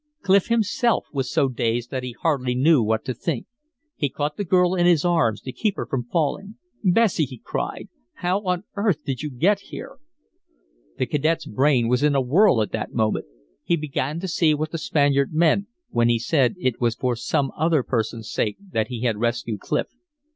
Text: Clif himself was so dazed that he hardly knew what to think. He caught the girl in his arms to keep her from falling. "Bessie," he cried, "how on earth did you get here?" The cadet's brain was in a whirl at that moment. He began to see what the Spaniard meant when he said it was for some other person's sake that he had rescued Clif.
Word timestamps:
Clif 0.23 0.47
himself 0.47 1.05
was 1.13 1.31
so 1.31 1.47
dazed 1.47 1.91
that 1.91 2.01
he 2.01 2.13
hardly 2.19 2.55
knew 2.55 2.81
what 2.81 3.05
to 3.05 3.13
think. 3.13 3.45
He 3.95 4.09
caught 4.09 4.35
the 4.35 4.43
girl 4.43 4.73
in 4.73 4.87
his 4.87 5.05
arms 5.05 5.41
to 5.41 5.51
keep 5.51 5.75
her 5.75 5.85
from 5.85 6.05
falling. 6.05 6.55
"Bessie," 6.83 7.25
he 7.25 7.37
cried, 7.37 7.87
"how 8.15 8.39
on 8.41 8.63
earth 8.75 9.03
did 9.05 9.21
you 9.21 9.29
get 9.29 9.59
here?" 9.69 9.99
The 10.97 11.05
cadet's 11.05 11.45
brain 11.45 11.87
was 11.87 12.01
in 12.01 12.15
a 12.15 12.19
whirl 12.21 12.63
at 12.63 12.71
that 12.71 12.95
moment. 12.95 13.27
He 13.63 13.75
began 13.75 14.19
to 14.21 14.27
see 14.27 14.55
what 14.55 14.71
the 14.71 14.79
Spaniard 14.79 15.35
meant 15.35 15.67
when 15.91 16.09
he 16.09 16.17
said 16.17 16.55
it 16.57 16.81
was 16.81 16.95
for 16.95 17.15
some 17.15 17.51
other 17.55 17.83
person's 17.83 18.31
sake 18.31 18.57
that 18.71 18.87
he 18.87 19.01
had 19.01 19.17
rescued 19.19 19.59
Clif. 19.59 19.85